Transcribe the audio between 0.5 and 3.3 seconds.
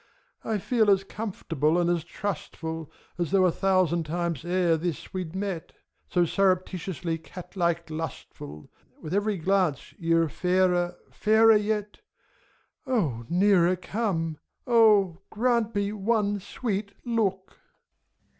feel as comfortable and as trustful. As